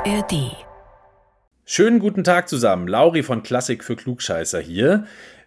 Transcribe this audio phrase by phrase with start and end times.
[0.00, 0.56] ARD.
[1.66, 2.88] Schönen guten Tag zusammen.
[2.88, 5.04] Lauri von Klassik für Klugscheißer hier.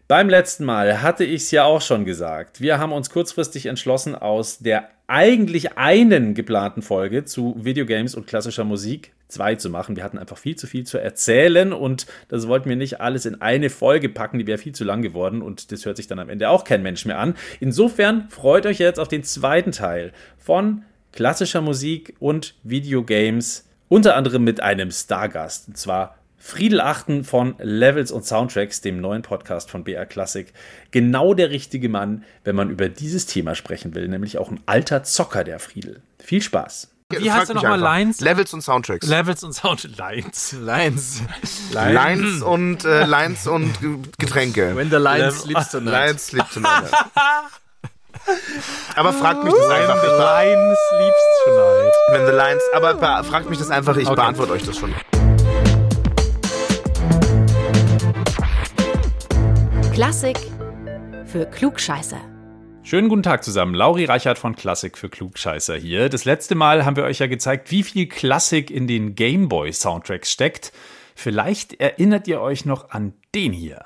[0.08, 2.62] Beim letzten Mal hatte ich es ja auch schon gesagt.
[2.62, 8.64] Wir haben uns kurzfristig entschlossen, aus der eigentlich einen geplanten Folge zu Videogames und klassischer
[8.64, 9.96] Musik zwei zu machen.
[9.96, 13.42] Wir hatten einfach viel zu viel zu erzählen und das wollten wir nicht alles in
[13.42, 16.30] eine Folge packen, die wäre viel zu lang geworden und das hört sich dann am
[16.30, 17.34] Ende auch kein Mensch mehr an.
[17.60, 24.44] Insofern freut euch jetzt auf den zweiten Teil von klassischer Musik und Videogames, unter anderem
[24.44, 29.86] mit einem Stargast, und zwar Friedel Achten von Levels und Soundtracks, dem neuen Podcast von
[29.86, 30.52] BR Classic.
[30.92, 35.04] Genau der richtige Mann, wenn man über dieses Thema sprechen will, nämlich auch ein alter
[35.04, 36.02] Zocker, der Friedel.
[36.20, 36.90] Viel Spaß.
[37.10, 37.80] Wie heißt er nochmal?
[37.80, 38.20] Lines?
[38.20, 39.08] Levels und Soundtracks.
[39.08, 39.94] Levels und Soundtracks.
[40.54, 40.54] Lines.
[40.60, 41.22] Lines.
[41.72, 43.72] Lines und, äh, Lines und
[44.18, 44.76] Getränke.
[44.76, 45.94] When the Lions sleeps tonight.
[46.08, 46.92] Lions sleep tonight.
[48.96, 49.96] aber fragt mich das einfach.
[50.04, 51.94] Ich be- Lines sleeps tonight.
[52.10, 54.16] When the Lions, aber be- fragt mich das einfach, ich Okay.
[54.16, 54.94] beantworte euch das schon.
[59.94, 60.38] Klassik
[61.26, 62.20] für Klugscheißer.
[62.84, 63.76] Schönen guten Tag zusammen.
[63.76, 66.10] Lauri Reichert von Klassik für Klugscheißer hier.
[66.10, 70.32] Das letzte Mal haben wir euch ja gezeigt, wie viel Klassik in den Gameboy Soundtracks
[70.32, 70.74] steckt.
[71.16, 73.86] Vielleicht erinnert ihr euch noch an den hier.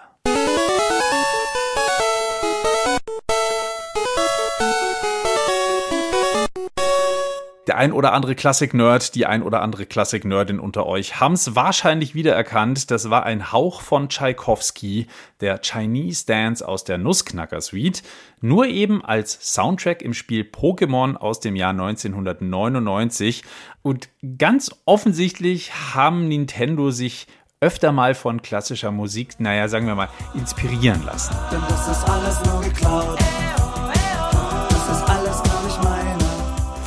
[7.68, 12.16] Der ein oder andere Klassik-Nerd, die ein oder andere Klassik-Nerdin unter euch haben es wahrscheinlich
[12.16, 12.90] wiedererkannt.
[12.92, 15.08] Das war ein Hauch von Tschaikowski,
[15.42, 18.04] der Chinese Dance aus der Nussknacker Suite,
[18.40, 23.44] nur eben als Soundtrack im Spiel Pokémon aus dem Jahr 1999.
[23.82, 24.08] Und
[24.38, 27.28] ganz offensichtlich haben Nintendo sich
[27.60, 31.36] öfter mal von klassischer Musik, naja, sagen wir mal, inspirieren lassen.
[31.52, 32.97] Denn das ist alles nur geklaut.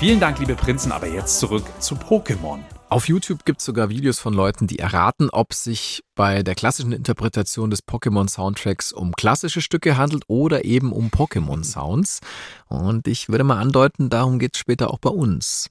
[0.00, 2.60] Vielen Dank, liebe Prinzen, aber jetzt zurück zu Pokémon.
[2.88, 6.92] Auf YouTube gibt es sogar Videos von Leuten, die erraten, ob sich bei der klassischen
[6.92, 12.20] Interpretation des Pokémon-Soundtracks um klassische Stücke handelt oder eben um Pokémon-Sounds.
[12.68, 15.68] Und ich würde mal andeuten, darum geht es später auch bei uns.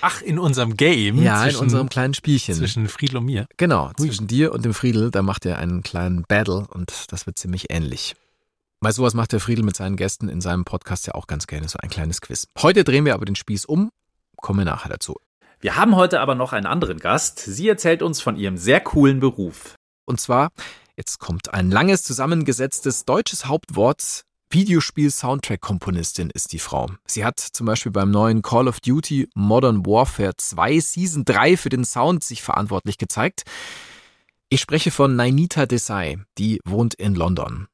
[0.00, 1.22] Ach, in unserem Game.
[1.22, 2.56] Ja, in zwischen, unserem kleinen Spielchen.
[2.56, 3.46] Zwischen Friedel und mir.
[3.58, 7.38] Genau, zwischen dir und dem Friedel, da macht er einen kleinen Battle und das wird
[7.38, 8.16] ziemlich ähnlich.
[8.80, 11.68] Weil sowas macht der Friedel mit seinen Gästen in seinem Podcast ja auch ganz gerne,
[11.68, 12.46] so ein kleines Quiz.
[12.60, 13.90] Heute drehen wir aber den Spieß um,
[14.36, 15.16] kommen wir nachher dazu.
[15.60, 17.40] Wir haben heute aber noch einen anderen Gast.
[17.40, 19.74] Sie erzählt uns von ihrem sehr coolen Beruf.
[20.04, 20.50] Und zwar,
[20.96, 24.22] jetzt kommt ein langes zusammengesetztes deutsches Hauptwort.
[24.50, 26.88] Videospiel-Soundtrack-Komponistin ist die Frau.
[27.04, 31.68] Sie hat zum Beispiel beim neuen Call of Duty Modern Warfare 2 Season 3 für
[31.68, 33.42] den Sound sich verantwortlich gezeigt.
[34.48, 37.66] Ich spreche von Nainita Desai, die wohnt in London.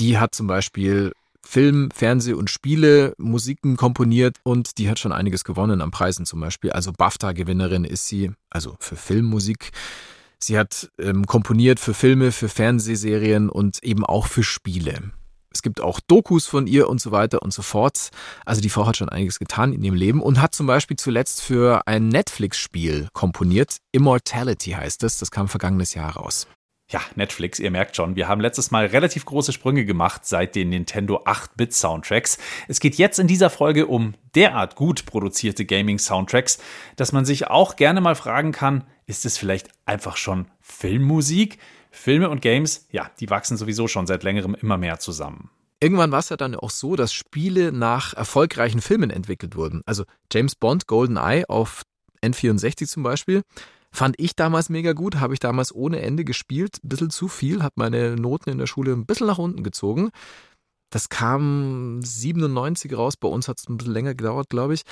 [0.00, 1.12] Die hat zum Beispiel
[1.42, 6.40] Film, Fernseh und Spiele, Musiken komponiert und die hat schon einiges gewonnen an Preisen zum
[6.40, 6.72] Beispiel.
[6.72, 9.72] Also BAFTA-Gewinnerin ist sie, also für Filmmusik.
[10.38, 15.12] Sie hat ähm, komponiert für Filme, für Fernsehserien und eben auch für Spiele.
[15.52, 18.08] Es gibt auch Dokus von ihr und so weiter und so fort.
[18.46, 21.42] Also die Frau hat schon einiges getan in ihrem Leben und hat zum Beispiel zuletzt
[21.42, 23.76] für ein Netflix-Spiel komponiert.
[23.92, 25.18] Immortality heißt es.
[25.18, 26.46] Das kam vergangenes Jahr raus.
[26.90, 30.70] Ja, Netflix, ihr merkt schon, wir haben letztes Mal relativ große Sprünge gemacht seit den
[30.70, 32.36] Nintendo 8-Bit Soundtracks.
[32.66, 36.58] Es geht jetzt in dieser Folge um derart gut produzierte Gaming-Soundtracks,
[36.96, 41.58] dass man sich auch gerne mal fragen kann, ist es vielleicht einfach schon Filmmusik?
[41.92, 45.50] Filme und Games, ja, die wachsen sowieso schon seit längerem immer mehr zusammen.
[45.80, 49.82] Irgendwann war es ja dann auch so, dass Spiele nach erfolgreichen Filmen entwickelt wurden.
[49.86, 51.82] Also James Bond, GoldenEye auf
[52.22, 53.42] N64 zum Beispiel.
[53.92, 57.62] Fand ich damals mega gut, habe ich damals ohne Ende gespielt, ein bisschen zu viel,
[57.62, 60.10] hat meine Noten in der Schule ein bisschen nach unten gezogen.
[60.90, 64.82] Das kam 97 raus, bei uns hat es ein bisschen länger gedauert, glaube ich.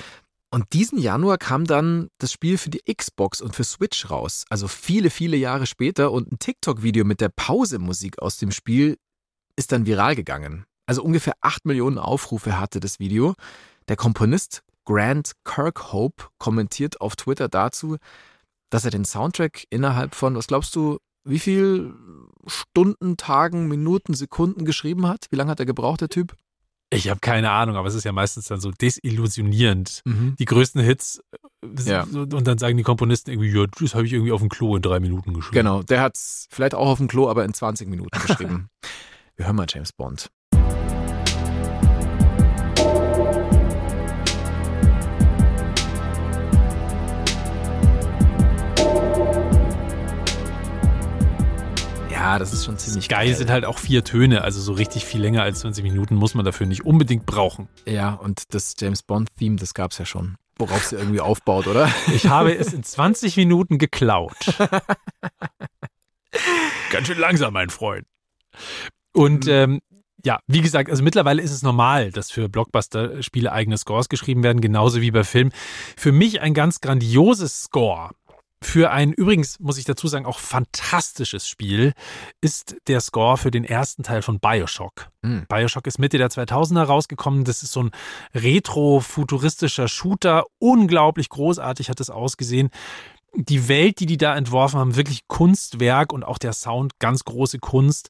[0.51, 4.45] Und diesen Januar kam dann das Spiel für die Xbox und für Switch raus.
[4.49, 8.97] Also viele, viele Jahre später und ein TikTok-Video mit der Pause-Musik aus dem Spiel
[9.55, 10.65] ist dann viral gegangen.
[10.87, 13.35] Also ungefähr 8 Millionen Aufrufe hatte das Video.
[13.89, 17.97] Der Komponist Grant Kirkhope kommentiert auf Twitter dazu,
[18.69, 21.93] dass er den Soundtrack innerhalb von, was glaubst du, wie viel
[22.47, 25.25] Stunden, Tagen, Minuten, Sekunden geschrieben hat?
[25.29, 26.35] Wie lange hat er gebraucht, der Typ?
[26.91, 30.01] Ich habe keine Ahnung, aber es ist ja meistens dann so desillusionierend.
[30.05, 30.35] Mhm.
[30.39, 31.21] Die größten Hits
[31.85, 32.03] Ja.
[32.03, 34.81] und dann sagen die Komponisten irgendwie, ja, das habe ich irgendwie auf dem Klo in
[34.81, 35.53] drei Minuten geschrieben.
[35.55, 38.69] Genau, der hat es vielleicht auch auf dem Klo, aber in 20 Minuten geschrieben.
[39.35, 40.29] Wir hören mal James Bond.
[52.19, 53.35] Ja, das ist schon ziemlich Geil geil.
[53.37, 56.43] sind halt auch vier Töne, also so richtig viel länger als 20 Minuten muss man
[56.43, 57.69] dafür nicht unbedingt brauchen.
[57.87, 60.35] Ja, und das James Bond-Theme, das gab's ja schon.
[60.57, 61.89] worauf sie irgendwie aufbaut, oder?
[62.13, 64.35] Ich habe es in 20 Minuten geklaut.
[66.91, 68.05] Ganz schön langsam, mein Freund.
[69.13, 69.79] Und ähm,
[70.25, 74.59] ja, wie gesagt, also mittlerweile ist es normal, dass für Blockbuster-Spiele eigene Scores geschrieben werden,
[74.59, 75.53] genauso wie bei Filmen.
[75.95, 78.09] Für mich ein ganz grandioses Score.
[78.61, 81.93] Für ein übrigens, muss ich dazu sagen, auch fantastisches Spiel
[82.41, 85.07] ist der Score für den ersten Teil von Bioshock.
[85.21, 85.45] Mhm.
[85.47, 87.45] Bioshock ist Mitte der 2000er rausgekommen.
[87.45, 87.91] Das ist so ein
[88.35, 90.45] retro-futuristischer Shooter.
[90.59, 92.69] Unglaublich großartig hat es ausgesehen
[93.35, 97.59] die Welt, die die da entworfen haben, wirklich Kunstwerk und auch der Sound ganz große
[97.59, 98.09] Kunst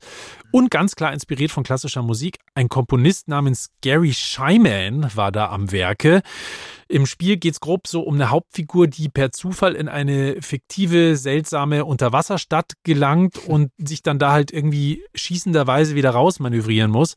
[0.51, 2.38] und ganz klar inspiriert von klassischer Musik.
[2.56, 6.21] Ein Komponist namens Gary Shyman war da am Werke.
[6.88, 11.18] Im Spiel geht es grob so um eine Hauptfigur, die per Zufall in eine fiktive,
[11.18, 17.16] seltsame Unterwasserstadt gelangt und sich dann da halt irgendwie schießenderweise wieder rausmanövrieren muss.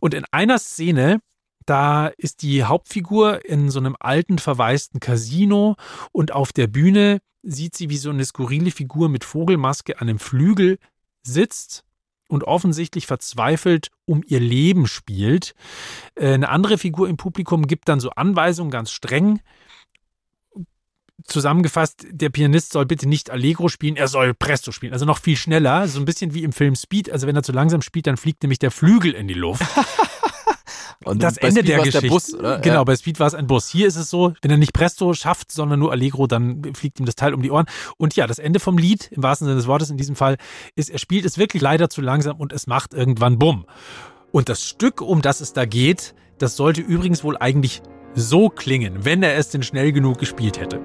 [0.00, 1.20] Und in einer Szene
[1.68, 5.76] da ist die Hauptfigur in so einem alten, verwaisten Casino
[6.12, 10.18] und auf der Bühne sieht sie, wie so eine skurrile Figur mit Vogelmaske an einem
[10.18, 10.78] Flügel
[11.22, 11.84] sitzt
[12.28, 15.54] und offensichtlich verzweifelt um ihr Leben spielt.
[16.14, 19.40] Äh, eine andere Figur im Publikum gibt dann so Anweisungen ganz streng.
[21.24, 25.36] Zusammengefasst, der Pianist soll bitte nicht Allegro spielen, er soll Presto spielen, also noch viel
[25.36, 27.10] schneller, so ein bisschen wie im Film Speed.
[27.10, 29.64] Also wenn er zu langsam spielt, dann fliegt nämlich der Flügel in die Luft.
[31.04, 32.00] Und das Ende der Geschichte.
[32.02, 32.58] Der Bus, oder?
[32.58, 33.68] Genau, bei Speed war es ein Bus.
[33.68, 37.06] Hier ist es so, wenn er nicht Presto schafft, sondern nur Allegro, dann fliegt ihm
[37.06, 37.66] das Teil um die Ohren.
[37.96, 40.36] Und ja, das Ende vom Lied, im wahrsten Sinne des Wortes in diesem Fall,
[40.74, 43.64] ist, er spielt es wirklich leider zu langsam und es macht irgendwann Bumm.
[44.32, 47.82] Und das Stück, um das es da geht, das sollte übrigens wohl eigentlich
[48.14, 50.80] so klingen, wenn er es denn schnell genug gespielt hätte.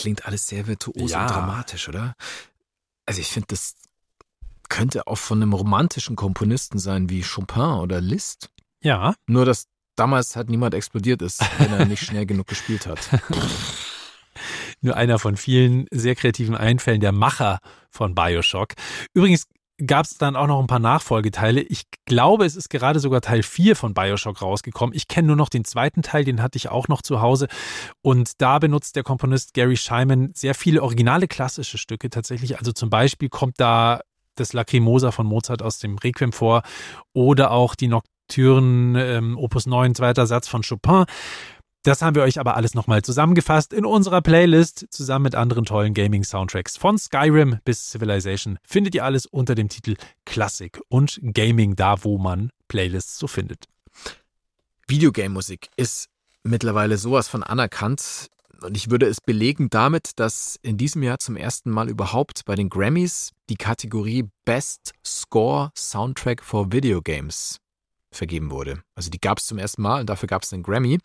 [0.00, 1.22] Klingt alles sehr virtuos Ja.
[1.22, 2.14] und dramatisch, oder?
[3.06, 3.74] Also ich finde, das
[4.68, 8.50] könnte auch von einem romantischen Komponisten sein wie Chopin oder Liszt.
[8.82, 9.66] Ja, Nur, dass
[9.96, 13.00] damals halt niemand explodiert ist, wenn er nicht schnell genug gespielt hat.
[14.80, 17.58] nur einer von vielen sehr kreativen Einfällen der Macher
[17.90, 18.72] von Bioshock.
[19.12, 19.44] Übrigens
[19.86, 21.60] gab es dann auch noch ein paar Nachfolgeteile.
[21.60, 24.94] Ich glaube, es ist gerade sogar Teil 4 von Bioshock rausgekommen.
[24.94, 27.48] Ich kenne nur noch den zweiten Teil, den hatte ich auch noch zu Hause.
[28.02, 32.58] Und da benutzt der Komponist Gary Shyman sehr viele originale klassische Stücke tatsächlich.
[32.58, 34.00] Also zum Beispiel kommt da
[34.36, 36.62] das Lacrimosa von Mozart aus dem Requiem vor
[37.12, 41.04] oder auch die Nocturnen ähm, Opus 9, zweiter Satz von Chopin.
[41.82, 45.94] Das haben wir euch aber alles nochmal zusammengefasst in unserer Playlist, zusammen mit anderen tollen
[45.94, 46.76] Gaming-Soundtracks.
[46.76, 49.96] Von Skyrim bis Civilization findet ihr alles unter dem Titel
[50.26, 53.64] Klassik und Gaming, da wo man Playlists so findet.
[54.88, 56.10] Videogame-Musik ist
[56.42, 58.28] mittlerweile sowas von anerkannt.
[58.60, 62.56] Und ich würde es belegen damit, dass in diesem Jahr zum ersten Mal überhaupt bei
[62.56, 67.56] den Grammys die Kategorie Best Score Soundtrack for Video Games
[68.12, 68.82] vergeben wurde.
[68.94, 70.98] Also die gab es zum ersten Mal und dafür gab es einen Grammy.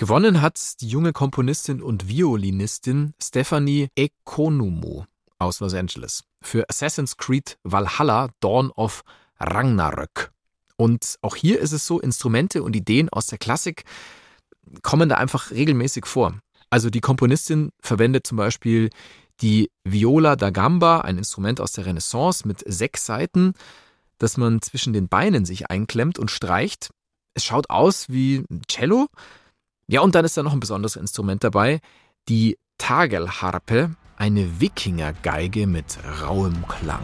[0.00, 5.04] Gewonnen hat die junge Komponistin und Violinistin Stephanie Economo
[5.38, 9.02] aus Los Angeles für Assassin's Creed Valhalla Dawn of
[9.38, 10.32] Ragnarök.
[10.76, 13.84] Und auch hier ist es so, Instrumente und Ideen aus der Klassik
[14.80, 16.32] kommen da einfach regelmäßig vor.
[16.70, 18.88] Also die Komponistin verwendet zum Beispiel
[19.42, 23.52] die Viola da Gamba, ein Instrument aus der Renaissance mit sechs Saiten,
[24.16, 26.88] das man zwischen den Beinen sich einklemmt und streicht.
[27.34, 29.08] Es schaut aus wie ein Cello.
[29.90, 31.80] Ja, und dann ist da noch ein besonderes Instrument dabei,
[32.28, 37.02] die Tagelharpe, eine Wikingergeige mit rauem Klang.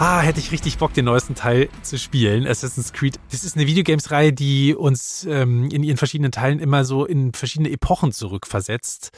[0.00, 2.46] Ah, hätte ich richtig Bock, den neuesten Teil zu spielen.
[2.46, 3.18] Assassin's Creed.
[3.32, 7.70] Das ist eine Videogames-Reihe, die uns ähm, in ihren verschiedenen Teilen immer so in verschiedene
[7.70, 9.10] Epochen zurückversetzt.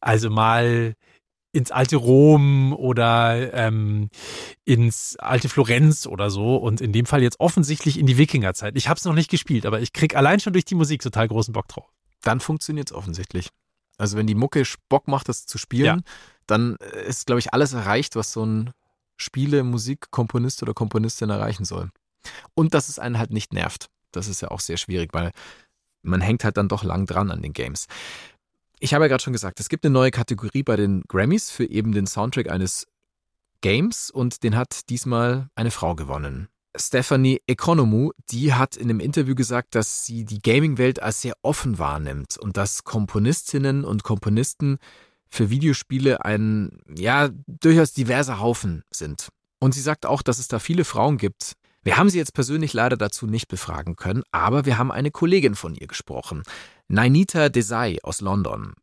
[0.00, 0.94] Also mal
[1.52, 4.10] ins alte Rom oder ähm,
[4.66, 8.76] ins alte Florenz oder so und in dem Fall jetzt offensichtlich in die Wikingerzeit.
[8.76, 11.28] Ich habe es noch nicht gespielt, aber ich krieg allein schon durch die Musik total
[11.28, 11.88] großen Bock drauf.
[12.22, 13.48] Dann funktioniert es offensichtlich.
[13.96, 15.98] Also wenn die Mucke Bock macht, das zu spielen, Ja.
[16.46, 18.70] dann äh, ist, glaube ich, alles erreicht, was so ein
[19.20, 21.90] Spiele, Musik, Komponist oder Komponistin erreichen soll.
[22.54, 23.88] Und dass es einen halt nicht nervt.
[24.12, 25.30] Das ist ja auch sehr schwierig, weil
[26.02, 27.86] man hängt halt dann doch lang dran an den Games.
[28.78, 31.68] Ich habe ja gerade schon gesagt, es gibt eine neue Kategorie bei den Grammys für
[31.68, 32.86] eben den Soundtrack eines
[33.60, 36.48] Games und den hat diesmal eine Frau gewonnen.
[36.74, 41.78] Stephanie Economou, die hat in einem Interview gesagt, dass sie die Gaming-Welt als sehr offen
[41.78, 44.78] wahrnimmt und dass Komponistinnen und Komponisten
[45.30, 49.28] für Videospiele ein, ja, durchaus diverser Haufen sind.
[49.60, 51.52] Und sie sagt auch, dass es da viele Frauen gibt.
[51.82, 55.54] Wir haben sie jetzt persönlich leider dazu nicht befragen können, aber wir haben eine Kollegin
[55.54, 56.42] von ihr gesprochen.
[56.88, 58.74] Nainita Desai aus London.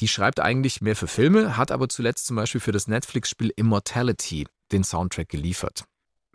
[0.00, 4.46] Die schreibt eigentlich mehr für Filme, hat aber zuletzt zum Beispiel für das Netflix-Spiel Immortality
[4.70, 5.84] den Soundtrack geliefert.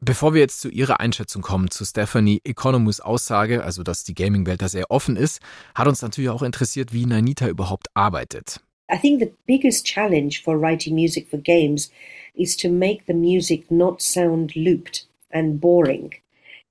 [0.01, 4.61] Bevor wir jetzt zu Ihrer Einschätzung kommen, zu Stephanie Economus Aussage, also dass die Gaming-Welt
[4.61, 5.39] da sehr offen ist,
[5.73, 8.59] hat uns natürlich auch interessiert, wie Nainita überhaupt arbeitet.
[8.89, 11.89] I think the biggest challenge for writing music for games
[12.35, 16.13] is to make the music not sound looped and boring,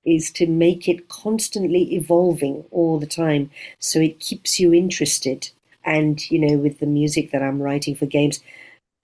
[0.05, 5.49] is to make it constantly evolving all the time so it keeps you interested.
[5.85, 8.41] And, you know, with the music that I'm writing for games,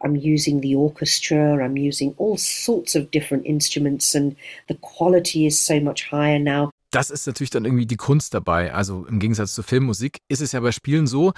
[0.01, 4.35] I'm using the orchestra, I'm using all sorts of different instruments, and
[4.67, 6.71] the quality is so much higher now.
[6.91, 8.73] Das ist natürlich dann irgendwie die Kunst dabei.
[8.73, 11.33] Also im Gegensatz zur Filmmusik ist es ja bei Spielen so,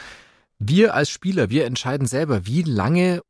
[0.64, 3.22] wir als Spieler, wir entscheiden selber, wie lange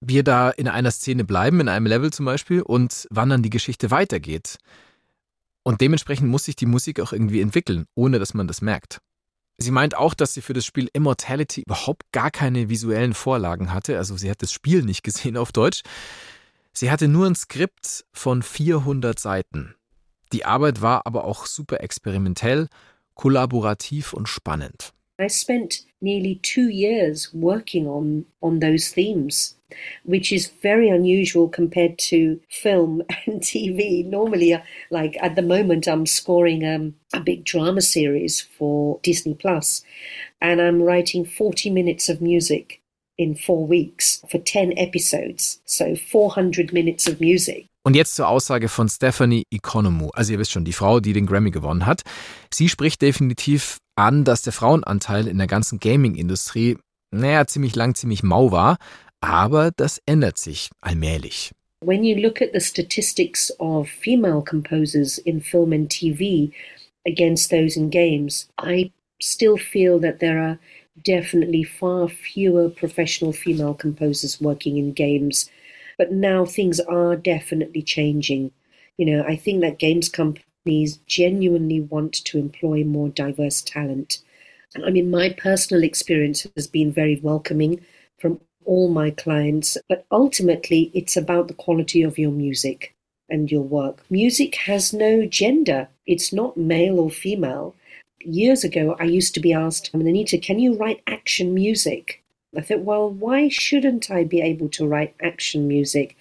[0.00, 3.50] wir da in einer Szene bleiben, in einem Level zum Beispiel, und wann dann die
[3.50, 4.58] Geschichte weitergeht.
[5.62, 8.98] Und dementsprechend muss sich die Musik auch irgendwie entwickeln, ohne dass man das merkt.
[9.58, 13.96] Sie meint auch, dass sie für das Spiel Immortality überhaupt gar keine visuellen Vorlagen hatte.
[13.96, 15.82] Also sie hat das Spiel nicht gesehen auf Deutsch.
[16.72, 19.76] Sie hatte nur ein Skript von 400 Seiten.
[20.32, 22.68] Die Arbeit war aber auch super experimentell,
[23.14, 24.92] kollaborativ und spannend.
[25.22, 29.54] I spent nearly two years working on on those themes,
[30.04, 34.04] which is very unusual compared to film and TV.
[34.04, 39.34] Normally, uh, like at the moment, I'm scoring um, a big drama series for Disney
[39.34, 39.84] Plus,
[40.40, 42.80] and I'm writing 40 minutes of music
[43.16, 47.66] in four weeks for 10 episodes, so 400 minutes of music.
[47.84, 50.10] Und jetzt zur Aussage von Stephanie Economou.
[50.10, 52.02] Also ihr wisst schon, die Frau, die den Grammy gewonnen hat.
[52.52, 56.78] Sie spricht definitiv an, dass der Frauenanteil in der ganzen Gaming-Industrie,
[57.10, 58.78] naja, ziemlich lang, ziemlich mau war.
[59.20, 61.50] Aber das ändert sich allmählich.
[61.84, 66.52] When you look at the statistics of female composers in film and TV
[67.04, 70.58] against those in games, I still feel that there are
[71.04, 75.50] definitely far fewer professional female composers working in games
[76.02, 78.50] But now things are definitely changing.
[78.98, 84.18] You know, I think that games companies genuinely want to employ more diverse talent.
[84.84, 87.82] I mean, my personal experience has been very welcoming
[88.18, 92.96] from all my clients, but ultimately it's about the quality of your music
[93.28, 94.02] and your work.
[94.10, 97.76] Music has no gender, it's not male or female.
[98.18, 102.21] Years ago, I used to be asked, Anita, can you write action music?
[102.56, 106.16] I thought, well, why shouldn't I be able to write action music?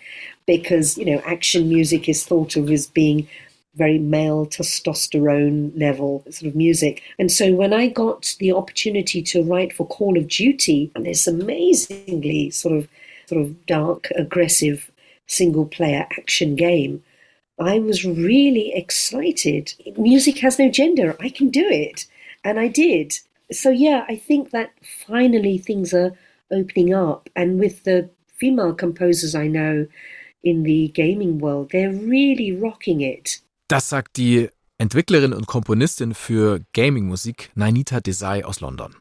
[0.45, 3.27] Because, you know, action music is thought of as being
[3.75, 7.01] very male testosterone level sort of music.
[7.19, 12.49] And so when I got the opportunity to write for Call of Duty, this amazingly
[12.49, 12.87] sort of
[13.27, 14.91] sort of dark, aggressive
[15.27, 17.03] single player action game,
[17.59, 19.73] I was really excited.
[19.97, 21.15] Music has no gender.
[21.19, 22.07] I can do it.
[22.43, 23.19] And I did
[23.51, 24.69] so yeah, I think that
[25.07, 26.13] finally things are
[26.51, 29.87] opening up, and with the female composers I know
[30.43, 33.41] in the gaming world, they're really rocking it.
[33.67, 38.95] Das sagt die Entwicklerin und Komponistin für Gaming-Musik Nainita Desai aus London.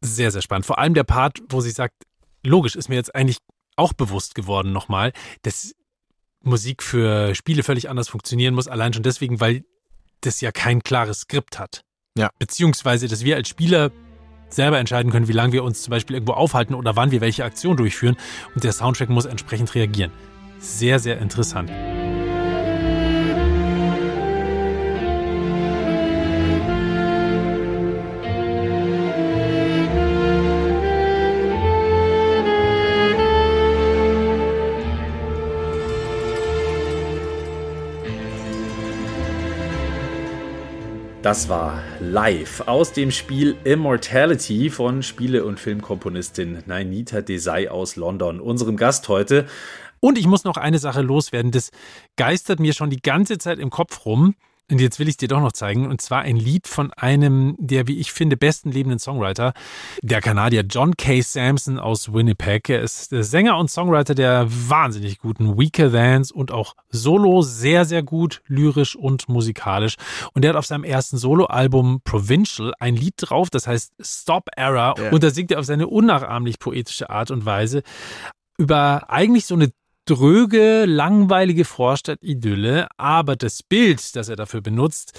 [0.00, 0.64] Sehr, sehr spannend.
[0.64, 1.94] Vor allem der Part, wo sie sagt,
[2.42, 3.38] logisch ist mir jetzt eigentlich
[3.76, 5.12] auch bewusst geworden nochmal,
[5.42, 5.74] dass
[6.42, 9.64] Musik für Spiele völlig anders funktionieren muss, allein schon deswegen, weil
[10.20, 11.84] das ja kein klares Skript hat.
[12.18, 12.30] Ja.
[12.38, 13.92] Beziehungsweise, dass wir als Spieler
[14.48, 17.44] selber entscheiden können, wie lange wir uns zum Beispiel irgendwo aufhalten oder wann wir welche
[17.44, 18.16] Aktion durchführen.
[18.54, 20.10] Und der Soundtrack muss entsprechend reagieren.
[20.58, 21.70] Sehr, sehr interessant.
[41.28, 48.40] Das war live aus dem Spiel Immortality von Spiele- und Filmkomponistin Nainita Desai aus London,
[48.40, 49.46] unserem Gast heute.
[50.00, 51.70] Und ich muss noch eine Sache loswerden, das
[52.16, 54.36] geistert mir schon die ganze Zeit im Kopf rum.
[54.70, 55.86] Und jetzt will ich es dir doch noch zeigen.
[55.86, 59.54] Und zwar ein Lied von einem der, wie ich finde, besten lebenden Songwriter,
[60.02, 61.22] der Kanadier John K.
[61.22, 62.68] Sampson aus Winnipeg.
[62.68, 68.02] Er ist Sänger und Songwriter der wahnsinnig guten Weaker Thans und auch solo sehr, sehr
[68.02, 69.94] gut, lyrisch und musikalisch.
[70.34, 74.96] Und er hat auf seinem ersten Soloalbum Provincial ein Lied drauf, das heißt Stop Error.
[74.98, 75.10] Ja.
[75.10, 77.82] Und da singt er auf seine unnachahmlich poetische Art und Weise
[78.58, 79.70] über eigentlich so eine
[80.08, 85.12] dröge, langweilige Vorstadt-Idylle, aber das Bild, das er dafür benutzt,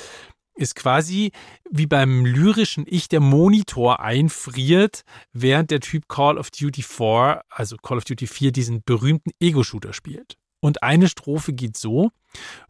[0.55, 1.31] ist quasi
[1.69, 7.77] wie beim lyrischen Ich der Monitor einfriert, während der Typ Call of Duty 4, also
[7.77, 10.37] Call of Duty 4, diesen berühmten Ego-Shooter spielt.
[10.59, 12.09] Und eine Strophe geht so: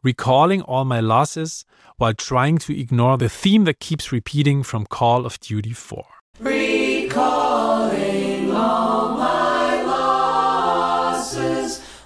[0.04, 1.66] Recalling all my losses
[1.98, 6.06] while trying to ignore the theme that keeps repeating from Call of Duty 4.
[6.42, 8.09] Recalling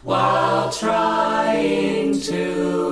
[0.03, 2.82] while trying to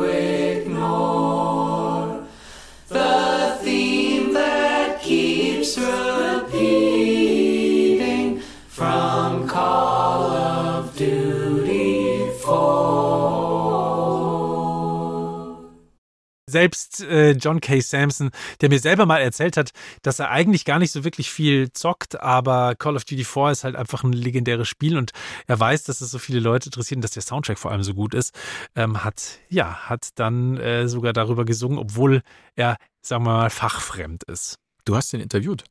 [16.51, 17.79] selbst äh, John K.
[17.79, 18.31] Sampson,
[18.61, 22.19] der mir selber mal erzählt hat, dass er eigentlich gar nicht so wirklich viel zockt,
[22.21, 25.11] aber Call of Duty 4 ist halt einfach ein legendäres Spiel und
[25.47, 27.93] er weiß, dass es so viele Leute interessiert und dass der Soundtrack vor allem so
[27.93, 28.33] gut ist,
[28.75, 32.21] ähm, hat, ja, hat dann äh, sogar darüber gesungen, obwohl
[32.55, 34.57] er, sagen wir mal, fachfremd ist.
[34.85, 35.63] Du hast ihn interviewt.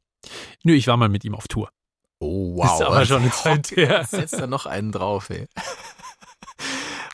[0.64, 1.70] Nö, ich war mal mit ihm auf Tour.
[2.18, 4.04] Oh, Ist aber schon eine Zeit her.
[4.04, 5.46] Setz da noch einen drauf, ey.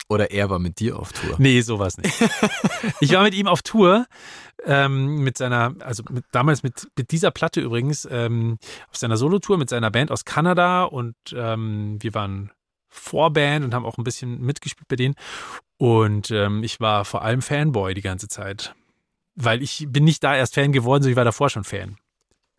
[0.09, 1.35] Oder er war mit dir auf Tour.
[1.37, 2.13] Nee, sowas nicht.
[2.99, 4.05] Ich war mit ihm auf Tour,
[4.65, 8.57] ähm, mit seiner, also mit, damals mit, mit dieser Platte übrigens, ähm,
[8.89, 12.51] auf seiner Solotour mit seiner Band aus Kanada und ähm, wir waren
[12.89, 15.15] Vorband und haben auch ein bisschen mitgespielt bei denen.
[15.77, 18.73] Und ähm, ich war vor allem Fanboy die ganze Zeit.
[19.35, 21.97] Weil ich bin nicht da erst Fan geworden, sondern ich war davor schon Fan.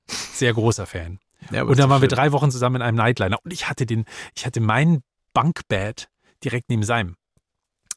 [0.06, 1.18] Sehr großer Fan.
[1.50, 3.38] Ja, Und dann waren wir drei Wochen zusammen in einem Nightliner.
[3.42, 4.04] Und ich hatte den,
[4.36, 5.02] ich hatte mein
[5.34, 6.08] Bunkbed
[6.44, 7.16] direkt neben seinem.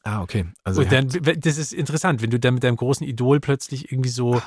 [0.04, 0.46] Ah, okay.
[0.64, 1.02] Also Und ja.
[1.02, 4.40] dann, das ist interessant, wenn du dann mit deinem großen Idol plötzlich irgendwie so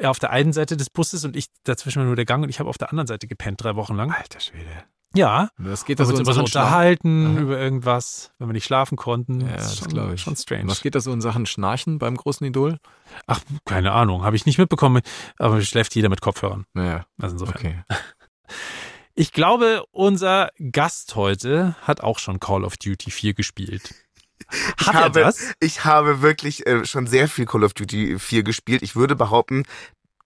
[0.00, 2.48] äh, auf der einen Seite des Busses und ich dazwischen war nur der Gang und
[2.48, 4.12] ich habe auf der anderen Seite gepennt drei Wochen lang.
[4.12, 4.84] Alter Schwede.
[5.16, 7.40] Ja, Das geht da so immer so unterhalten Aha.
[7.40, 9.42] über irgendwas, wenn wir nicht schlafen konnten.
[9.42, 10.22] Ja, Das ist das schon, glaube ich.
[10.22, 10.66] Schon strange.
[10.68, 12.78] Was geht da so in Sachen Schnarchen beim großen Idol?
[13.28, 15.02] Ach, keine Ahnung, habe ich nicht mitbekommen,
[15.38, 16.64] aber schläft jeder mit Kopfhörern.
[16.72, 17.54] Naja, Also insofern.
[17.56, 17.82] okay.
[19.14, 23.94] Ich glaube, unser Gast heute hat auch schon Call of Duty 4 gespielt.
[24.80, 25.52] Ich Hat habe, er das?
[25.60, 28.82] Ich habe wirklich äh, schon sehr viel Call of Duty 4 gespielt.
[28.82, 29.64] Ich würde behaupten,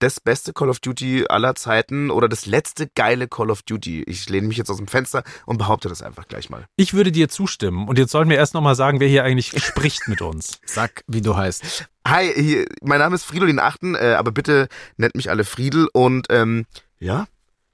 [0.01, 4.05] das beste Call of Duty aller Zeiten oder das letzte geile Call of Duty.
[4.05, 6.67] Ich lehne mich jetzt aus dem Fenster und behaupte das einfach gleich mal.
[6.77, 7.89] Ich würde dir zustimmen.
[7.89, 10.61] Und jetzt sollten wir erst nochmal sagen, wer hier eigentlich spricht mit uns.
[10.65, 11.89] Sag, wie du heißt.
[12.07, 16.29] Hi, hier, mein Name ist Fridolin Achten, äh, aber bitte nennt mich alle Friedel und
[16.31, 16.65] ähm,
[17.01, 17.27] ja,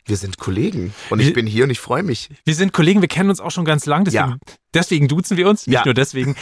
[0.06, 2.30] wir sind Kollegen und ich Wir- bin hier und ich freue mich.
[2.46, 4.36] Wir sind Kollegen, wir kennen uns auch schon ganz lang, deswegen, Ja.
[4.74, 5.84] Deswegen duzen wir uns, nicht Ja.
[5.84, 6.36] nur deswegen.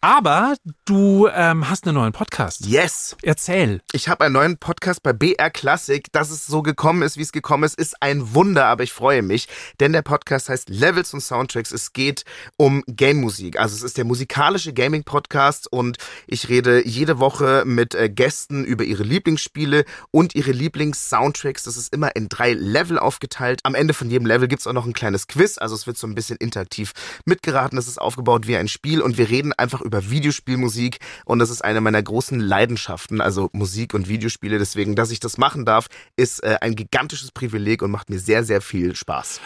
[0.00, 2.66] Aber du ähm, hast einen neuen Podcast.
[2.66, 3.16] Yes!
[3.22, 3.80] Erzähl.
[3.92, 6.06] Ich habe einen neuen Podcast bei BR Classic.
[6.12, 9.22] Dass es so gekommen ist, wie es gekommen ist, ist ein Wunder, aber ich freue
[9.22, 9.48] mich,
[9.80, 11.72] denn der Podcast heißt Levels und Soundtracks.
[11.72, 12.24] Es geht
[12.56, 13.58] um Game-Musik.
[13.58, 18.84] Also es ist der musikalische Gaming-Podcast und ich rede jede Woche mit äh, Gästen über
[18.84, 21.64] ihre Lieblingsspiele und ihre Lieblings-Soundtracks.
[21.64, 23.60] Das ist immer in drei Level aufgeteilt.
[23.64, 25.58] Am Ende von jedem Level gibt's auch noch ein kleines Quiz.
[25.58, 26.92] Also es wird so ein bisschen interaktiv
[27.24, 27.77] mitgeraten.
[27.78, 31.64] Es ist aufgebaut wie ein Spiel und wir reden einfach über Videospielmusik und das ist
[31.64, 34.58] eine meiner großen Leidenschaften, also Musik und Videospiele.
[34.58, 35.86] Deswegen, dass ich das machen darf,
[36.16, 39.40] ist äh, ein gigantisches Privileg und macht mir sehr, sehr viel Spaß.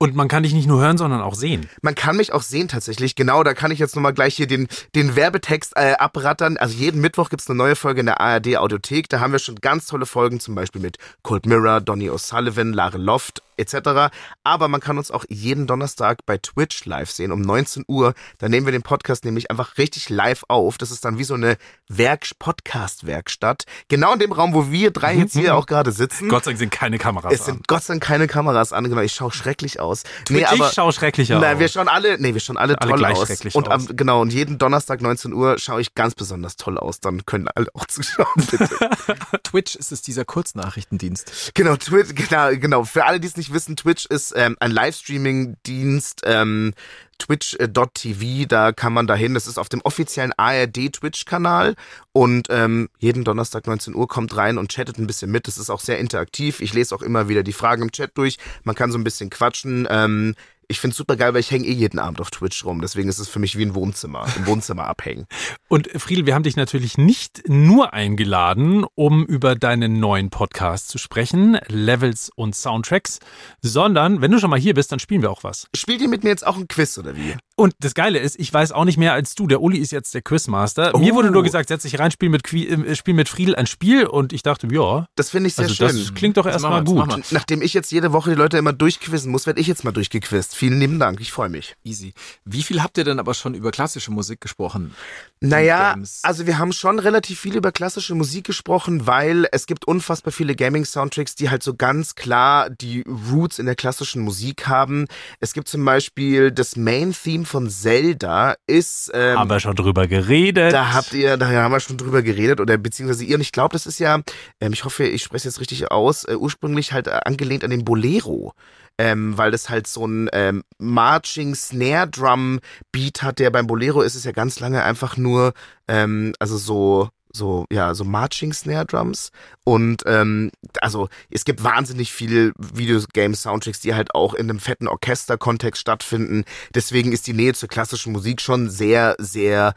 [0.00, 1.68] Und man kann dich nicht nur hören, sondern auch sehen.
[1.82, 3.16] Man kann mich auch sehen tatsächlich.
[3.16, 6.56] Genau, da kann ich jetzt nochmal gleich hier den, den Werbetext äh, abrattern.
[6.56, 9.08] Also jeden Mittwoch gibt's eine neue Folge in der ARD Audiothek.
[9.08, 12.96] Da haben wir schon ganz tolle Folgen, zum Beispiel mit Cold Mirror, Donny O'Sullivan, Lara
[12.96, 14.14] Loft etc.
[14.44, 18.14] Aber man kann uns auch jeden Donnerstag bei Twitch live sehen um 19 Uhr.
[18.38, 20.78] Da nehmen wir den Podcast nämlich einfach richtig live auf.
[20.78, 21.56] Das ist dann wie so eine
[21.88, 23.64] Werk Podcast-Werkstatt.
[23.88, 26.28] Genau in dem Raum, wo wir drei jetzt hier auch gerade sitzen.
[26.28, 27.46] Gott sei Dank sind keine Kameras es an.
[27.46, 28.84] sind Gott sei Dank keine Kameras an.
[28.88, 30.02] Genau, ich schaue schrecklich aus.
[30.28, 31.60] ich schaue schrecklicher Nein, aus.
[31.60, 33.26] wir schauen alle, nee, wir schauen alle, Alle toll gleich aus.
[33.26, 33.88] schrecklich und am, aus.
[33.94, 37.00] genau, und jeden Donnerstag 19 Uhr schaue ich ganz besonders toll aus.
[37.00, 38.68] Dann können alle auch zuschauen, bitte.
[39.42, 41.52] Twitch ist es dieser Kurznachrichtendienst.
[41.54, 42.84] genau, Twitch, genau, genau.
[42.84, 46.74] Für alle, die es nicht wissen, Twitch ist ähm, ein Livestreaming-Dienst, ähm,
[47.18, 49.34] twitch.tv, da kann man dahin.
[49.34, 51.74] Das ist auf dem offiziellen ARD Twitch-Kanal
[52.12, 55.48] und ähm, jeden Donnerstag 19 Uhr kommt rein und chattet ein bisschen mit.
[55.48, 56.60] Das ist auch sehr interaktiv.
[56.60, 58.38] Ich lese auch immer wieder die Fragen im Chat durch.
[58.62, 59.86] Man kann so ein bisschen quatschen.
[59.90, 60.34] Ähm,
[60.70, 62.82] Ich find's super geil, weil ich hänge eh jeden Abend auf Twitch rum.
[62.82, 65.26] Deswegen ist es für mich wie ein Wohnzimmer, im Wohnzimmer abhängen.
[65.68, 70.98] Und Friedel, wir haben dich natürlich nicht nur eingeladen, um über deinen neuen Podcast zu
[70.98, 73.18] sprechen, Levels und Soundtracks,
[73.62, 75.68] sondern wenn du schon mal hier bist, dann spielen wir auch was.
[75.74, 77.34] Spielt ihr mit mir jetzt auch ein Quiz oder wie?
[77.58, 79.48] Und das Geile ist, ich weiß auch nicht mehr als du.
[79.48, 80.96] Der Uli ist jetzt der Quizmaster.
[80.96, 81.16] Mir Oh.
[81.16, 84.06] wurde nur gesagt, setz dich rein, spiel mit, äh, spiel mit Friedel ein Spiel.
[84.06, 85.88] Und ich dachte, ja, Das finde ich sehr also schön.
[85.88, 87.32] das klingt doch erstmal gut.
[87.32, 90.54] Nachdem ich jetzt jede Woche die Leute immer durchquizzen muss, werde ich jetzt mal durchgequizt.
[90.54, 91.74] Vielen lieben Dank, ich freue mich.
[91.82, 92.14] Easy.
[92.44, 94.94] Wie viel habt ihr denn aber schon über klassische Musik gesprochen?
[95.40, 100.32] Naja, also wir haben schon relativ viel über klassische Musik gesprochen, weil es gibt unfassbar
[100.32, 105.06] viele Gaming-Soundtracks, die halt so ganz klar die Roots in der klassischen Musik haben.
[105.40, 109.10] Es gibt zum Beispiel das Main-Theme von Zelda ist...
[109.12, 110.72] Ähm, Haben wir schon drüber geredet.
[110.72, 113.34] Da habt ihr, da haben wir schon drüber geredet oder beziehungsweise ihr.
[113.34, 114.20] Und ich glaube, das ist ja,
[114.60, 117.70] ähm, ich hoffe, ich spreche es jetzt richtig aus, äh, ursprünglich halt äh, angelehnt an
[117.70, 118.52] den Bolero.
[119.00, 122.58] Ähm, weil das halt so ein ähm, Marching Snare Drum
[122.90, 125.52] Beat hat, der beim Bolero ist es ja ganz lange einfach nur,
[125.86, 127.08] ähm, also so,
[127.38, 129.30] so, ja, so Marching Snare Drums.
[129.64, 135.80] Und ähm, also es gibt wahnsinnig viele Videogame-Soundtracks, die halt auch in einem fetten Orchester-Kontext
[135.80, 136.44] stattfinden.
[136.74, 139.72] Deswegen ist die Nähe zur klassischen Musik schon sehr, sehr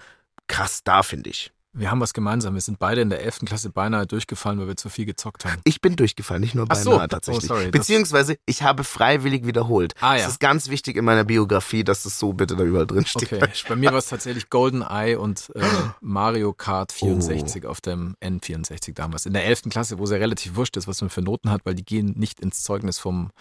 [0.48, 1.54] krass da, finde ich.
[1.74, 2.54] Wir haben was gemeinsam.
[2.54, 3.40] Wir sind beide in der 11.
[3.46, 5.62] Klasse beinahe durchgefallen, weil wir zu viel gezockt haben.
[5.64, 6.98] Ich bin durchgefallen, nicht nur beinahe so.
[7.08, 7.46] tatsächlich.
[7.46, 9.94] Oh, sorry, das- Beziehungsweise ich habe freiwillig wiederholt.
[10.02, 10.28] Ah, Das ja.
[10.28, 13.32] ist ganz wichtig in meiner Biografie, dass das so bitte da überall drin steht.
[13.32, 15.62] Okay, bei mir war es tatsächlich GoldenEye und äh,
[16.02, 19.26] Mario Kart 64 auf dem N64 damals.
[19.26, 19.64] In der 11.
[19.70, 22.14] Klasse, wo es ja relativ wurscht ist, was man für Noten hat, weil die gehen
[22.18, 23.32] nicht ins Zeugnis vom,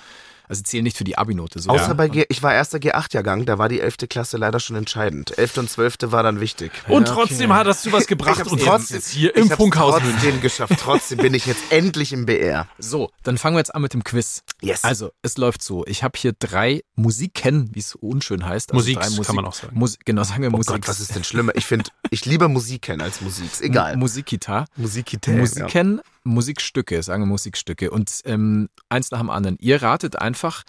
[0.50, 1.60] also zählen nicht für die Abi-Note.
[1.60, 1.70] So.
[1.70, 4.08] Außer bei G ich war erster G8-Jahrgang, da war die 11.
[4.10, 5.38] Klasse leider schon entscheidend.
[5.38, 5.58] 11.
[5.58, 5.96] und 12.
[6.12, 6.72] war dann wichtig.
[6.88, 7.60] Und Ja, trotzdem okay.
[7.60, 8.46] hat das zu was gebracht.
[8.50, 10.12] Und trotzdem- jetzt hier im Funkhaus München.
[10.20, 10.74] trotzdem geschafft.
[10.78, 12.66] Trotzdem bin ich jetzt endlich im BR.
[12.78, 14.42] So, dann fangen wir jetzt an mit dem Quiz.
[14.60, 14.84] Yes.
[14.84, 15.86] Also, es läuft so.
[15.86, 18.72] Ich habe hier drei Musiken, wie es so unschön heißt.
[18.72, 19.78] Also Musiks, drei kann man auch sagen.
[19.78, 20.74] Mus genau, sagen wir oh Musik.
[20.74, 21.52] Gott, was ist denn schlimmer?
[21.54, 23.46] Ich finde, ich liebe Musik kennen als Musik.
[23.52, 23.96] Ist egal.
[23.96, 24.66] Musikgitar.
[24.76, 25.36] Musikität.
[25.38, 27.90] Musiken, Musikstücke, sagen wir Musikstücke.
[27.90, 29.56] Und ähm, eins nach dem anderen.
[29.60, 30.62] Ihr ratet einfach,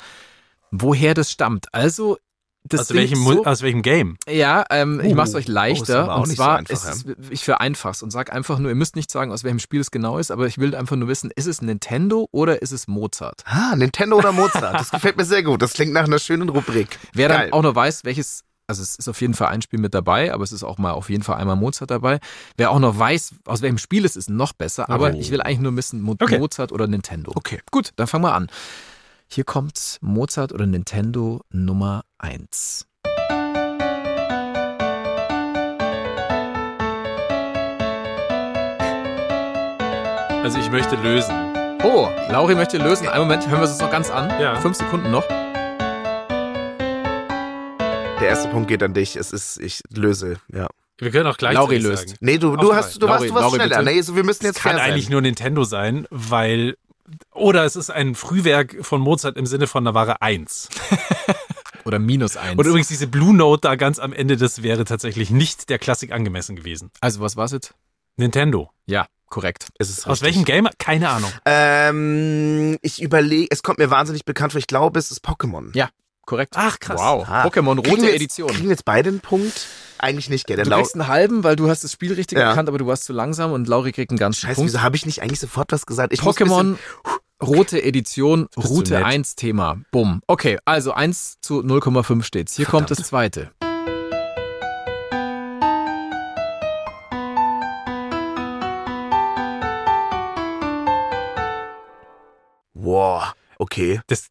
[0.72, 1.68] woher das stammt.
[1.74, 2.18] Also,
[2.64, 4.18] das Aus welchem, so, aus welchem Game?
[4.30, 5.16] Ja, ähm, ich Oh.
[5.16, 6.12] mache es euch Oh, ist leichter.
[6.14, 8.76] auch und nicht so zwar, einfach, es ist, ich vereinfach's und sag einfach nur, ihr
[8.76, 11.32] müsst nicht sagen, aus welchem Spiel es genau ist, aber ich will einfach nur wissen,
[11.36, 13.42] ist es Nintendo oder ist es Mozart?
[13.46, 14.80] Ah, Nintendo oder Mozart.
[14.80, 15.62] Das gefällt mir sehr gut.
[15.64, 17.00] Das klingt nach einer schönen Rubrik.
[17.14, 17.38] Wer Geil.
[17.50, 20.34] dann auch noch weiß, welches, also es ist auf jeden Fall ein Spiel mit dabei,
[20.34, 22.20] aber es ist auch mal auf jeden Fall einmal Mozart dabei.
[22.56, 24.90] Wer auch noch weiß, aus welchem Spiel es ist, noch besser.
[24.90, 25.18] Aber Oh.
[25.18, 26.40] ich will eigentlich nur wissen, Mo Okay.
[26.40, 27.34] Mozart oder Nintendo.
[27.36, 27.60] Okay.
[27.70, 28.48] Gut, dann fangen wir an.
[29.28, 32.88] Hier kommt Mozart oder Nintendo Nummer 1.
[40.44, 41.34] Also ich möchte lösen.
[41.84, 43.08] Oh, Lauri möchte lösen.
[43.08, 44.30] Einen Moment, hören wir es uns noch ganz an.
[44.42, 44.56] Ja.
[44.60, 45.24] Fünf Sekunden noch.
[48.22, 49.16] Der erste Punkt geht an dich.
[49.16, 50.68] Es ist, ich löse, ja.
[51.00, 52.18] Wir können auch gleich Lauri löst.
[52.20, 52.76] Nee, du, Auf du drei.
[52.76, 53.80] hast, du warst, Lauri, du warst Lauri, schneller.
[53.80, 53.96] bitte.
[53.96, 56.78] Nee, so, wir müssen jetzt Es kann eigentlich nur Nintendo sein, weil.
[57.34, 60.70] Oder es ist ein Frühwerk von Mozart im Sinne von, war er eins.
[61.84, 62.60] Oder minus eins.
[62.60, 66.12] Und übrigens diese Blue Note da ganz am Ende, das wäre tatsächlich nicht der Klassik
[66.12, 66.92] angemessen gewesen.
[67.02, 67.74] also was war's jetzt?
[68.18, 68.70] Nintendo.
[68.86, 69.70] Ja, korrekt.
[69.80, 70.26] Es ist Aus richtig.
[70.28, 70.70] welchem Game?
[70.78, 71.32] Keine Ahnung.
[71.46, 74.60] Ähm, ich überlege, es kommt mir wahnsinnig bekannt vor.
[74.60, 75.76] Ich glaube, es ist Pokémon.
[75.76, 75.90] Ja,
[76.26, 76.54] korrekt.
[76.56, 77.00] Ach, krass.
[77.00, 77.26] Wow.
[77.28, 77.46] Ah.
[77.46, 78.50] Pokémon Kriegen rote wir jetzt, Edition.
[78.50, 79.68] Kriegen wir jetzt beide einen Punkt?
[79.98, 80.58] Eigentlich nicht, gell?
[80.58, 82.50] Du Lau kriegst einen halben, weil du hast das Spiel richtig Ja.
[82.50, 84.70] erkannt, aber du warst zu langsam und Lauri kriegt einen ganzen Scheiße, Punkt.
[84.72, 86.12] wieso habe ich nicht eigentlich sofort was gesagt?
[86.14, 86.78] Ich Pokémon
[87.44, 89.06] rote Edition, Route nett.
[89.06, 89.78] 1 Thema.
[89.92, 90.22] Bumm.
[90.28, 92.56] Okay, also 1 zu 0,5 steht's.
[92.56, 93.52] Hier kommt das zweite.
[103.62, 104.02] Okay.
[104.08, 104.28] Das,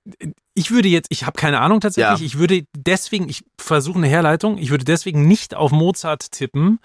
[0.55, 2.27] ich würde jetzt, ich habe keine Ahnung tatsächlich, Ja.
[2.27, 6.81] ich würde deswegen, ich versuche eine Herleitung, ich würde deswegen nicht auf Mozart tippen,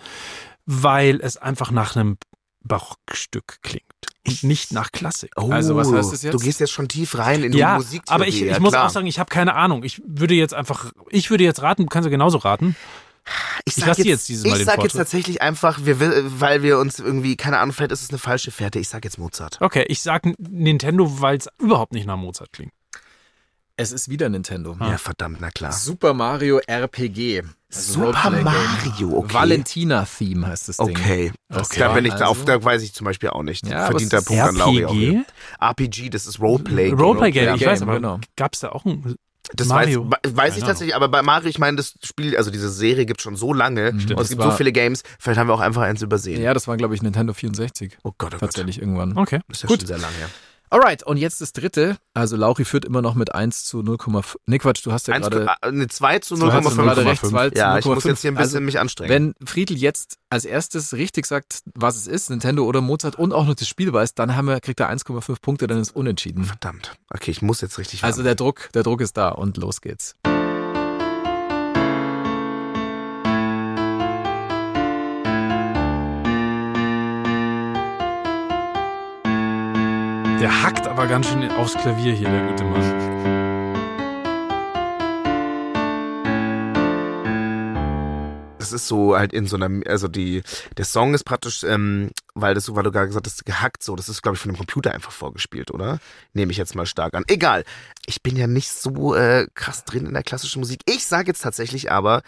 [0.66, 2.18] weil es einfach nach einem
[2.64, 3.84] Barockstück klingt
[4.28, 5.32] und nicht nach Klassik.
[5.36, 6.34] Oh, Also, was heißt das jetzt?
[6.34, 8.02] Du gehst jetzt schon tief rein in die ja, Musik.
[8.08, 9.84] aber ich, ich muss auch sagen, ich habe keine Ahnung.
[9.84, 12.76] Ich würde jetzt einfach, ich würde jetzt raten, du kannst ja genauso raten.
[13.66, 16.00] Ich sag lass dir jetzt dieses Mal Ich den sag jetzt tatsächlich einfach, wir,
[16.40, 18.80] weil wir uns irgendwie, keine Ahnung, vielleicht ist es eine falsche Fährte.
[18.80, 19.58] Ich sag jetzt Mozart.
[19.62, 22.72] Okay, ich sag Nintendo, weil es überhaupt nicht nach Mozart klingt.
[23.78, 24.78] Es ist wieder Nintendo.
[24.80, 25.74] Ja, verdammt, na klar.
[25.74, 27.44] Super Mario RPG.
[27.74, 28.30] Also Super.
[28.30, 29.34] Mario, okay.
[29.34, 30.98] Valentina-Theme heißt das Ding.
[30.98, 31.34] Okay.
[31.50, 31.80] Das okay.
[31.80, 33.68] Da bin ich da also- auf, da weiß ich zum Beispiel auch nicht.
[33.68, 34.94] Ja, Verdienter Punkt an Lauri auch.
[34.94, 35.24] RPG?
[35.60, 36.92] RPG, das ist Roleplay.
[36.92, 38.20] Roleplay-Game, ich Game, weiß, aber genau.
[38.38, 39.16] gab es da auch ein
[39.54, 40.10] Das Mario?
[40.10, 43.22] weiß, weiß ich tatsächlich, aber bei Mario, ich meine, das Spiel, also diese Serie gibt
[43.22, 45.60] schon so lange und Das es gibt war- so viele Games, vielleicht haben wir auch
[45.60, 46.42] einfach eins übersehen.
[46.42, 47.98] Ja, das war, glaube ich, Nintendo 64.
[48.04, 48.40] Oh Gott, oh Gott.
[48.40, 49.18] Tatsächlich irgendwann.
[49.18, 49.80] Okay, Das ist ja gut.
[49.82, 50.30] schon sehr lange her.
[50.70, 51.98] Alright, und jetzt das dritte.
[52.14, 54.36] Also Lauri führt immer noch mit 1 zu 0,5.
[54.46, 55.46] Nee, Quatsch, du hast ja gerade.
[55.46, 57.30] äh, eine 2 zu Du hast gerade recht, 0,5.
[57.30, 58.08] 2 zu Ja, ich muss 0,5.
[58.08, 59.10] jetzt hier ein bisschen Also, mich anstrengen.
[59.10, 63.46] Wenn Friedel jetzt als erstes richtig sagt, was es ist, Nintendo oder Mozart und auch
[63.46, 66.44] noch das Spiel weiß, dann haben wir, kriegt er 1,5 Punkte, dann ist unentschieden.
[66.46, 66.94] Verdammt.
[67.14, 68.26] Okay, ich muss jetzt richtig Also warten.
[68.26, 70.16] der Druck, der Druck ist da und los geht's.
[80.42, 83.16] Der hackt aber ganz schön aufs Klavier hier, der gute Mann.
[88.60, 90.44] Das ist so halt in so einer, also die,
[90.76, 94.10] der Song ist praktisch, ähm, weil das weil du gerade gesagt hast, gehackt so, das
[94.10, 96.00] ist, glaube ich, von dem Computer einfach vorgespielt, oder?
[96.34, 97.24] Nehme ich jetzt mal stark an.
[97.28, 97.64] Egal.
[98.06, 100.82] Ich bin ja nicht so äh, krass drin in der klassischen Musik.
[100.86, 102.24] Ich sage jetzt tatsächlich aber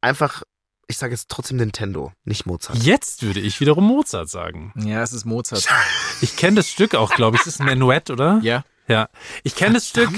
[0.00, 0.42] einfach,
[0.90, 2.78] ich sage jetzt trotzdem Nintendo, nicht Mozart.
[2.82, 4.72] Jetzt würde ich wiederum Mozart sagen.
[4.76, 5.66] Ja, es ist Mozart.
[6.22, 7.42] Ich kenne das Stück auch, glaube ich.
[7.42, 8.40] Es ist ein Menuett, oder?
[8.42, 8.64] Ja.
[8.88, 9.08] Ja.
[9.42, 10.10] Ich kenne das Stück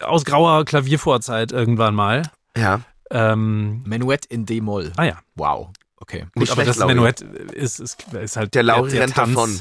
[0.00, 2.22] aus grauer Klaviervorzeit irgendwann mal.
[2.56, 2.80] Ja.
[3.10, 4.92] Ähm, Menuett in D-Moll.
[4.96, 5.18] ah ja.
[5.34, 5.68] Wow.
[5.96, 6.20] Okay.
[6.32, 6.86] Gut, Nicht aber schlecht, das.
[6.86, 9.60] Menuett ist, ist, ist halt Der der, rennt Tanz davon.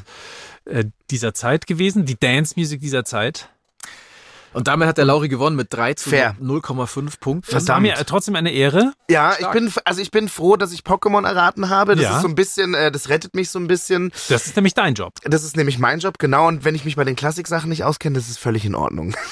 [0.66, 3.50] äh, dieser Zeit gewesen, die Dance-Music dieser Zeit.
[4.54, 6.36] Und damit hat der Lauri gewonnen mit 3 zu Fair.
[6.42, 7.52] 0,5 Punkten.
[7.54, 8.94] Das war mir äh, trotzdem eine Ehre.
[9.10, 11.96] Ja, ich bin, also ich bin froh, dass ich Pokémon erraten habe.
[11.96, 12.16] Das Ja.
[12.18, 14.12] ist so ein bisschen, äh, das rettet mich so ein bisschen.
[14.30, 15.14] Das ist nämlich dein Job.
[15.24, 16.48] Das ist nämlich mein Job, genau.
[16.48, 19.16] Und wenn ich mich bei den Klassiksachen nicht auskenne, das ist völlig in Ordnung.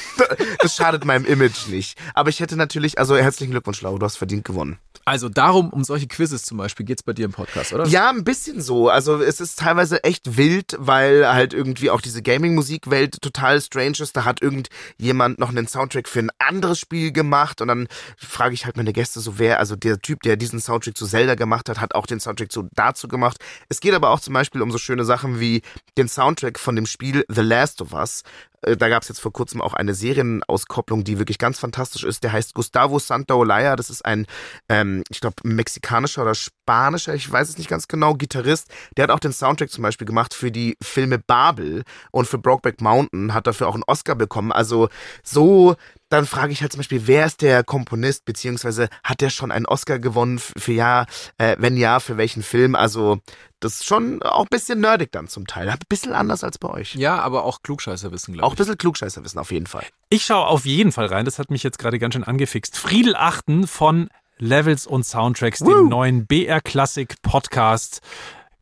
[0.62, 1.98] Das schadet meinem Image nicht.
[2.14, 4.78] Aber ich hätte natürlich, also herzlichen Glückwunsch, Laura, du hast verdient gewonnen.
[5.06, 7.86] Also darum, um solche Quizzes zum Beispiel, geht's bei dir im Podcast, oder?
[7.88, 8.90] Ja, ein bisschen so.
[8.90, 14.16] Also es ist teilweise echt wild, weil halt irgendwie auch diese Gaming-Musikwelt total strange ist.
[14.18, 18.66] Da hat irgendjemand noch einen Soundtrack für ein anderes Spiel gemacht und dann frage ich
[18.66, 21.80] halt meine Gäste so, wer, also der Typ, der diesen Soundtrack zu Zelda gemacht hat,
[21.80, 23.38] hat auch den Soundtrack zu dazu gemacht.
[23.70, 25.62] Es geht aber auch zum Beispiel um so schöne Sachen wie
[25.98, 28.24] den Soundtrack von dem Spiel The Last of Us.
[28.62, 32.24] Äh, Da gab es jetzt vor kurzem auch eine Serienauskopplung, die wirklich ganz fantastisch ist.
[32.24, 33.76] Der heißt Gustavo Santaolalla.
[33.76, 34.26] Das ist ein,
[34.70, 38.68] ähm, ich glaube, mexikanischer oder spanischer, ich weiß es nicht ganz genau, Gitarrist.
[38.98, 42.82] Der hat auch den Soundtrack zum Beispiel gemacht für die Filme Babel und für Brokeback
[42.82, 44.52] Mountain, hat dafür auch einen Oscar bekommen.
[44.52, 44.90] Also
[45.24, 45.76] so,
[46.10, 49.66] dann frage ich halt zum Beispiel, wer ist der Komponist, beziehungsweise hat der schon einen
[49.66, 51.06] Oscar gewonnen für ja,
[51.38, 52.76] äh, wenn ja, für welchen Film?
[52.76, 53.20] Also
[53.60, 55.70] das ist schon auch ein bisschen nerdig dann zum Teil.
[55.70, 56.96] Ein bisschen anders als bei euch.
[56.96, 58.58] Ja, aber auch Klugscheißer wissen, glaube Auch ein ich.
[58.60, 59.86] bisschen Klugscheißerwissen auf jeden Fall.
[60.10, 61.26] Ich schaue auf jeden Fall rein.
[61.26, 62.78] Das hat mich jetzt gerade ganz schön angefixt.
[62.78, 68.00] Friedel Achten von Levels und Soundtracks, dem neuen BR Classic Podcast.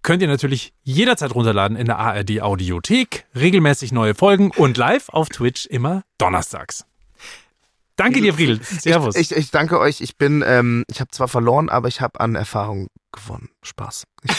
[0.01, 3.25] Könnt ihr natürlich jederzeit runterladen in der ARD Audiothek.
[3.35, 6.86] Regelmäßig neue Folgen und live auf Twitch immer donnerstags.
[7.97, 8.61] Danke dir, Friedel.
[8.63, 9.15] Servus.
[9.15, 10.01] Ich, ich danke euch.
[10.01, 13.49] Ich bin, ähm, ich habe zwar verloren, aber ich habe an Erfahrung gewonnen.
[13.67, 14.05] Spaß.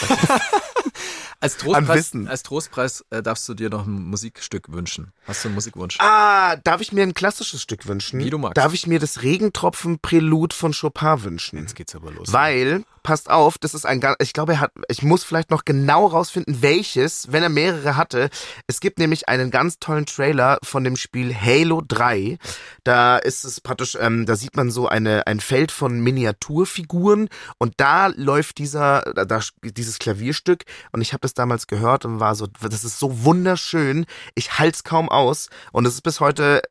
[1.41, 5.13] Als Trostpreis, als Trostpreis äh, darfst du dir noch ein Musikstück wünschen.
[5.25, 5.97] Hast du einen Musikwunsch?
[5.99, 8.19] ah, darf ich mir ein klassisches Stück wünschen?
[8.19, 8.57] Wie du magst.
[8.57, 11.59] Darf ich mir das Regentropfen-Prälud von Chopin wünschen?
[11.59, 12.33] Jetzt geht's aber los.
[12.33, 15.63] Weil, passt auf, das ist ein ganz, ich glaube, er hat, ich muss vielleicht noch
[15.63, 18.29] genau rausfinden, welches, wenn er mehrere hatte.
[18.67, 22.37] Es gibt nämlich einen ganz tollen Trailer von dem Spiel Halo 3.
[22.83, 27.75] Da ist es praktisch, ähm, da sieht man so eine, ein Feld von Miniaturfiguren und
[27.77, 32.35] da läuft dieser, da, da, dieses Klavierstück und ich habe das damals gehört und war
[32.35, 34.05] so, das ist so wunderschön.
[34.35, 36.61] Ich halt's kaum aus und es ist bis heute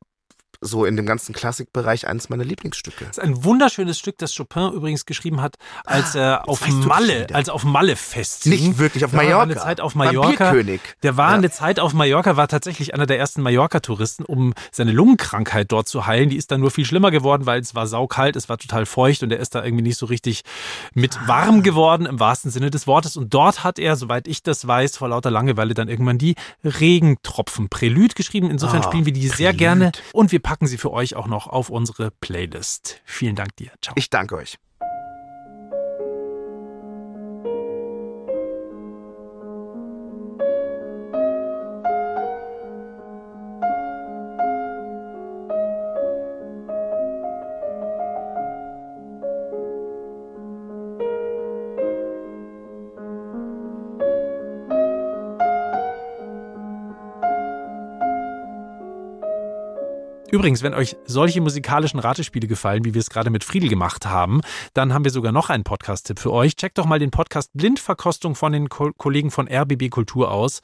[0.60, 3.04] so in dem ganzen Klassikbereich eines meiner Lieblingsstücke.
[3.06, 6.74] Das ist ein wunderschönes Stück, das Chopin übrigens geschrieben hat, als er auf weißt du
[6.76, 8.50] das schon Malle, als er auf Malle festhing.
[8.52, 9.42] Nicht wirklich auf Mallorca.
[9.42, 10.54] eine Zeit auf Mallorca.
[11.02, 11.36] Der war Ja.
[11.36, 16.06] eine Zeit auf Mallorca, war tatsächlich einer der ersten Mallorca-Touristen, um seine Lungenkrankheit dort zu
[16.06, 16.28] heilen.
[16.30, 19.22] Die ist dann nur viel schlimmer geworden, weil es war saukalt, es war total feucht
[19.22, 20.42] und er ist da irgendwie nicht so richtig
[20.94, 21.28] mit Ah.
[21.28, 23.16] warm geworden im wahrsten Sinne des Wortes.
[23.16, 27.68] Und dort hat er, soweit ich das weiß, vor lauter Langeweile dann irgendwann die Regentropfen
[27.68, 28.50] Prälud geschrieben.
[28.50, 29.58] Insofern Ah, spielen wir die sehr Prälud.
[29.58, 33.02] gerne und wir packen sie für euch auch noch auf unsere Playlist.
[33.04, 33.70] Vielen Dank dir.
[33.82, 33.92] Ciao.
[33.98, 34.58] Ich danke euch.
[60.30, 64.42] Übrigens, wenn euch solche musikalischen Ratespiele gefallen, wie wir es gerade mit Friedel gemacht haben,
[64.74, 66.54] dann haben wir sogar noch einen Podcast-Tipp für euch.
[66.54, 70.60] Checkt doch mal den Podcast Blindverkostung von den Ko Kollegen von RBB Kultur aus.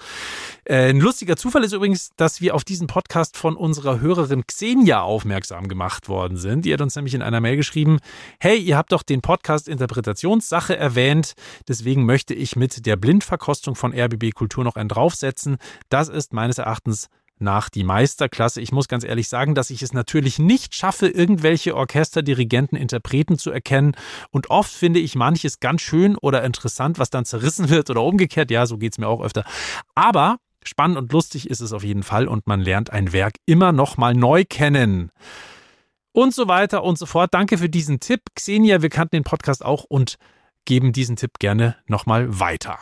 [0.65, 5.01] Äh, ein lustiger Zufall ist übrigens, dass wir auf diesen Podcast von unserer Hörerin Xenia
[5.01, 6.67] aufmerksam gemacht worden sind.
[6.67, 8.01] Die hat uns nämlich in einer Mail geschrieben,
[8.41, 11.33] hey, ihr habt doch den Podcast Interpretationssache erwähnt,
[11.69, 15.57] deswegen möchte ich mit der Blindverkostung von RBB Kultur noch einen draufsetzen.
[15.89, 18.61] Das ist meines Erachtens nach die Meisterklasse.
[18.61, 23.39] Ich muss ganz ehrlich sagen, dass ich es natürlich nicht schaffe, irgendwelche Orchester, Dirigenten, Interpreten
[23.39, 23.97] zu erkennen.
[24.31, 28.51] Und oft finde ich manches ganz schön oder interessant, was dann zerrissen wird oder umgekehrt.
[28.51, 29.45] Ja, so geht es mir auch öfter.
[29.95, 33.73] Aber spannend und lustig ist es auf jeden Fall und man lernt ein Werk immer
[33.73, 35.11] noch mal neu kennen.
[36.13, 37.35] Und so weiter und so fort.
[37.35, 38.21] Danke für diesen Tipp.
[38.35, 40.17] Xenia, wir kannten den Podcast auch und
[40.65, 42.79] geben diesen Tipp gerne nochmal weiter.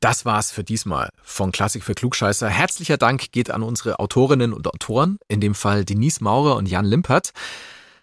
[0.00, 2.48] Das war's für diesmal von Klassik für Klugscheißer.
[2.48, 6.86] Herzlicher Dank geht an unsere Autorinnen und Autoren, in dem Fall Denise Maurer und Jan
[6.86, 7.32] Limpert,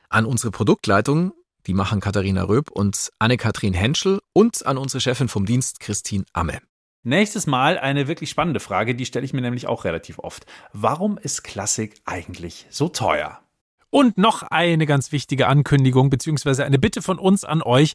[0.07, 1.33] an unsere Produktleitung,
[1.65, 6.59] die machen Katharina Röb und Anne-Kathrin Henschel und an unsere Chefin vom Dienst, Christine Amme.
[7.01, 10.45] Nächstes Mal eine wirklich spannende Frage, die stelle ich mir nämlich auch relativ oft.
[10.73, 13.39] Warum ist Klassik eigentlich so teuer?
[13.89, 17.93] Und noch eine ganz wichtige Ankündigung beziehungsweise eine Bitte von uns an euch.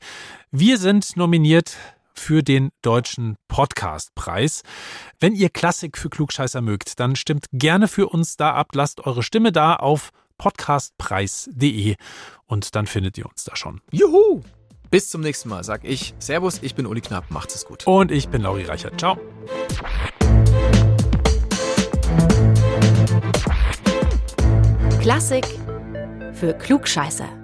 [0.50, 1.76] Wir sind nominiert
[2.14, 4.62] für den Deutschen Podcastpreis.
[5.20, 9.22] Wenn ihr Klassik für Klugscheißer mögt, dann stimmt gerne für uns da ab, lasst eure
[9.22, 11.96] Stimme da auf podcastpreis.de
[12.46, 13.80] und dann findet ihr uns da schon.
[13.90, 14.42] Juhu!
[14.90, 16.14] Bis zum nächsten Mal, sag ich.
[16.18, 17.86] Servus, ich bin Uli Knapp, macht's es gut.
[17.86, 18.98] Und ich bin Lauri Reichert.
[19.00, 19.18] Ciao.
[25.00, 25.46] Klassik
[26.34, 27.41] für Klugscheißer.